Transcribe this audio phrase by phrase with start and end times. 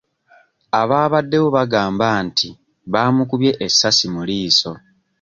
[0.81, 2.49] Abaabaddewo bagamba nti
[2.91, 4.71] baamukubye essasi mu liiso.